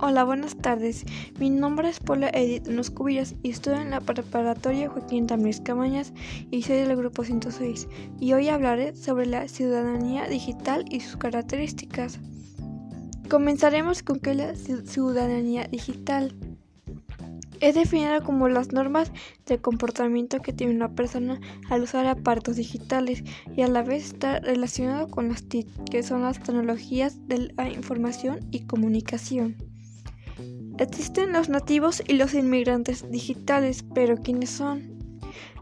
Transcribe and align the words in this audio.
Hola, 0.00 0.22
buenas 0.22 0.56
tardes. 0.56 1.04
Mi 1.40 1.50
nombre 1.50 1.88
es 1.88 1.98
Paula 1.98 2.30
Edith 2.32 2.68
Noscubillas 2.68 3.34
y 3.42 3.50
estoy 3.50 3.74
en 3.78 3.90
la 3.90 4.00
preparatoria 4.00 4.88
Joaquín 4.88 5.26
Tamés 5.26 5.60
Camañas 5.60 6.12
y 6.52 6.62
soy 6.62 6.76
del 6.76 6.94
grupo 6.94 7.24
106. 7.24 7.88
Y 8.20 8.32
hoy 8.32 8.48
hablaré 8.48 8.94
sobre 8.94 9.26
la 9.26 9.48
ciudadanía 9.48 10.28
digital 10.28 10.84
y 10.88 11.00
sus 11.00 11.16
características. 11.16 12.20
Comenzaremos 13.28 14.04
con 14.04 14.20
qué 14.20 14.30
es 14.30 14.36
la 14.36 14.54
ciudadanía 14.54 15.66
digital. 15.66 16.32
Es 17.58 17.74
definida 17.74 18.20
como 18.20 18.48
las 18.48 18.70
normas 18.70 19.10
de 19.46 19.58
comportamiento 19.58 20.38
que 20.38 20.52
tiene 20.52 20.76
una 20.76 20.94
persona 20.94 21.40
al 21.70 21.82
usar 21.82 22.06
aparatos 22.06 22.54
digitales 22.54 23.24
y 23.56 23.62
a 23.62 23.66
la 23.66 23.82
vez 23.82 24.04
está 24.04 24.38
relacionado 24.38 25.08
con 25.08 25.28
las 25.28 25.42
TIC, 25.42 25.66
que 25.90 26.04
son 26.04 26.22
las 26.22 26.40
tecnologías 26.40 27.26
de 27.26 27.52
la 27.56 27.68
información 27.68 28.38
y 28.52 28.60
comunicación. 28.60 29.67
Existen 30.78 31.32
los 31.32 31.48
nativos 31.48 32.02
y 32.06 32.14
los 32.14 32.34
inmigrantes 32.34 33.10
digitales, 33.10 33.84
pero 33.94 34.16
¿quiénes 34.16 34.50
son? 34.50 34.96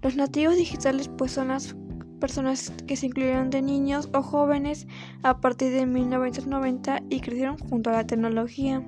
Los 0.03 0.15
nativos 0.15 0.57
digitales 0.57 1.09
pues 1.09 1.33
son 1.33 1.49
las 1.49 1.75
personas 2.21 2.71
que 2.87 2.97
se 2.97 3.07
incluyeron 3.07 3.49
de 3.49 3.63
niños 3.63 4.11
o 4.13 4.23
jóvenes 4.23 4.87
a 5.23 5.41
partir 5.41 5.73
de 5.73 5.87
1990 5.87 7.03
y 7.09 7.21
crecieron 7.21 7.57
junto 7.57 7.89
a 7.89 7.95
la 7.95 8.07
tecnología. 8.07 8.83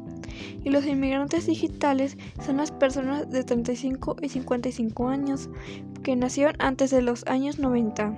Y 0.65 0.69
los 0.69 0.85
inmigrantes 0.85 1.47
digitales 1.47 2.19
son 2.45 2.59
las 2.59 2.73
personas 2.73 3.31
de 3.31 3.43
35 3.43 4.17
y 4.21 4.29
55 4.29 5.09
años 5.09 5.49
que 6.03 6.15
nacieron 6.15 6.57
antes 6.59 6.91
de 6.91 7.01
los 7.01 7.27
años 7.27 7.59
90. 7.59 8.15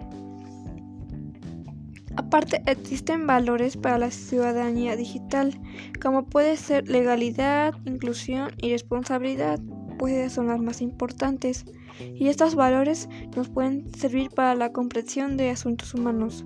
Aparte, 2.17 2.63
existen 2.67 3.27
valores 3.27 3.77
para 3.77 3.99
la 3.99 4.11
ciudadanía 4.11 4.97
digital, 4.97 5.61
como 6.03 6.27
puede 6.27 6.57
ser 6.57 6.89
legalidad, 6.89 7.75
inclusión 7.85 8.51
y 8.59 8.71
responsabilidad, 8.71 9.61
pues 9.99 10.33
son 10.33 10.49
las 10.49 10.61
más 10.61 10.81
importantes, 10.81 11.65
y 12.01 12.29
estos 12.29 12.55
valores 12.55 13.09
nos 13.37 13.49
pueden 13.49 13.95
servir 13.95 14.31
para 14.31 14.55
la 14.55 14.73
comprensión 14.73 15.37
de 15.37 15.51
asuntos 15.51 15.95
humanos. 15.95 16.45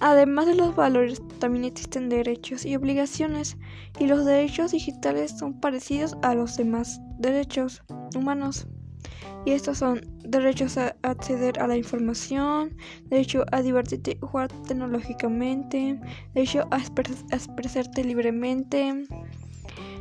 Además 0.00 0.46
de 0.46 0.54
los 0.54 0.74
valores, 0.74 1.20
también 1.38 1.64
existen 1.66 2.08
derechos 2.08 2.64
y 2.64 2.74
obligaciones, 2.74 3.58
y 3.98 4.06
los 4.06 4.24
derechos 4.24 4.72
digitales 4.72 5.36
son 5.38 5.60
parecidos 5.60 6.16
a 6.22 6.34
los 6.34 6.56
demás 6.56 7.00
derechos 7.18 7.82
humanos 8.16 8.66
y 9.44 9.52
estos 9.52 9.78
son 9.78 10.00
derechos 10.22 10.76
a 10.76 10.96
acceder 11.02 11.58
a 11.60 11.66
la 11.66 11.76
información, 11.76 12.76
derecho 13.06 13.44
a 13.52 13.62
divertirte 13.62 14.12
y 14.12 14.26
jugar 14.26 14.48
tecnológicamente, 14.66 15.98
derecho 16.34 16.66
a, 16.70 16.78
expresarte 16.78 18.04
libremente. 18.04 19.06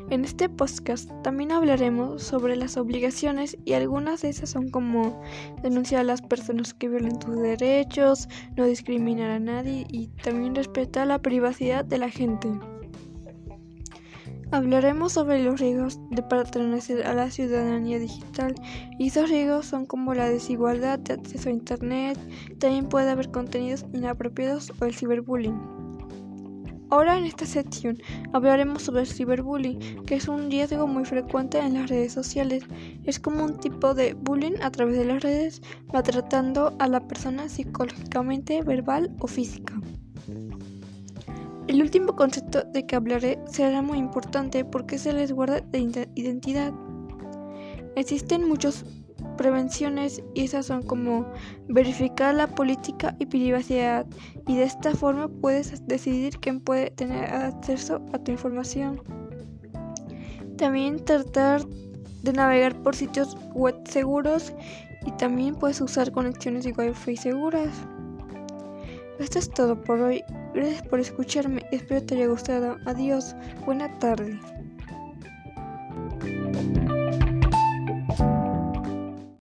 En 0.10 0.26
este 0.26 0.50
podcast 0.50 1.10
también 1.22 1.52
hablaremos 1.52 2.24
sobre 2.24 2.56
las 2.56 2.78
obligaciones 2.78 3.58
y 3.64 3.74
algunas 3.74 4.24
de 4.24 4.30
esas 4.30 4.50
son 4.50 4.72
como 4.72 5.22
denunciar 5.62 6.02
a 6.02 6.04
las 6.04 6.22
personas 6.24 6.74
que 6.74 6.90
violen 6.90 7.20
tus 7.20 7.40
derechos, 7.40 8.28
no 8.58 8.66
discriminar 8.66 9.30
a 9.30 9.40
nadie 9.40 9.86
y 9.88 10.08
también 10.24 10.56
respetar 10.56 11.06
la 11.06 11.22
privacidad 11.22 11.86
de 11.86 12.00
la 12.00 12.10
gente. 12.10 12.50
Hablaremos 14.52 15.14
sobre 15.14 15.44
los 15.44 15.60
riesgos 15.60 16.00
de 16.10 16.24
pertenecer 16.24 17.06
a 17.06 17.14
la 17.14 17.30
ciudadanía 17.30 18.00
digital 18.00 18.56
y 18.98 19.10
esos 19.10 19.30
riesgos 19.30 19.68
son 19.68 19.86
como 19.86 20.16
la 20.16 20.28
desigualdad 20.28 20.98
de 20.98 21.14
acceso 21.14 21.50
a 21.50 21.52
Internet, 21.52 22.18
también 22.58 22.90
puede 22.90 23.12
haber 23.12 23.30
contenidos 23.30 23.86
inapropiados 23.94 24.74
o 24.80 24.86
el 24.86 24.96
ciberbullying. 24.96 25.80
Ahora 26.90 27.20
en 27.20 27.26
esta 27.26 27.46
sección 27.46 28.00
hablaremos 28.34 28.82
sobre 28.82 29.02
el 29.02 29.08
ciberbullying, 29.08 30.04
que 30.06 30.16
es 30.16 30.28
un 30.28 30.50
riesgo 30.50 30.88
muy 30.88 31.06
frecuente 31.06 31.60
en 31.60 31.76
las 31.76 31.88
redes 31.88 32.14
sociales. 32.14 32.64
Es 33.04 33.20
como 33.20 33.44
un 33.46 33.60
tipo 33.60 33.94
de 33.94 34.16
bullying 34.16 34.60
a 34.64 34.72
través 34.72 34.98
de 34.98 35.06
las 35.06 35.22
redes, 35.22 35.62
maltratando 35.94 36.76
a 36.80 36.88
la 36.88 37.08
persona 37.08 37.48
psicológicamente, 37.48 38.64
verbal 38.64 39.16
o 39.20 39.28
física. 39.28 39.80
El 41.70 41.84
último 41.84 42.16
concepto 42.16 42.64
de 42.64 42.88
que 42.88 42.96
hablaré 42.96 43.38
será 43.46 43.84
muy 43.84 44.00
importante 44.00 44.66
porque 44.66 44.98
se 44.98 45.14
les 45.14 45.32
guarda 45.32 45.62
de 45.62 46.10
identidad. 46.16 46.74
Existen 47.96 48.50
muchas 48.50 48.84
prevenciones 49.38 50.24
y 50.34 50.46
esas 50.46 50.66
son 50.66 50.82
como 50.82 51.28
verificar 51.68 52.34
la 52.34 52.48
política 52.48 53.16
y 53.20 53.28
privacidad 53.28 54.08
y 54.48 54.58
de 54.58 54.64
esta 54.64 54.96
forma 54.96 55.28
puedes 55.28 55.86
decidir 55.86 56.40
quién 56.40 56.60
puede 56.60 56.90
tener 56.90 57.26
acceso 57.26 58.02
a 58.14 58.18
tu 58.18 58.32
información. 58.32 59.04
También 60.58 61.06
tratar 61.06 61.64
de 62.24 62.34
navegar 62.34 62.82
por 62.82 62.96
sitios 62.96 63.38
web 63.54 63.76
seguros 63.88 64.54
y 65.06 65.12
también 65.12 65.54
puedes 65.54 65.80
usar 65.82 66.12
conexiones 66.12 66.64
de 66.64 66.72
Wi-Fi 66.72 67.16
seguras. 67.16 67.70
Esto 69.20 69.40
es 69.40 69.50
todo 69.50 69.82
por 69.82 70.00
hoy. 70.00 70.24
Gracias 70.54 70.82
por 70.88 71.00
escucharme. 71.00 71.66
Espero 71.72 72.04
te 72.04 72.16
haya 72.16 72.28
gustado. 72.28 72.78
Adiós. 72.86 73.36
Buena 73.66 74.00
tarde. 74.00 74.40